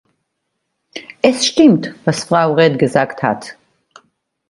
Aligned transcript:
Es 1.21 1.45
stimmt, 1.45 1.93
was 2.05 2.23
Frau 2.23 2.53
Read 2.55 2.79
gesagt 2.79 3.21
hat. 3.21 3.55